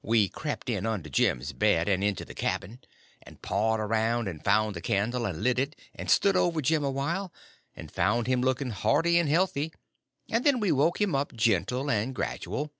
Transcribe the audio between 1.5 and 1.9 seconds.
bed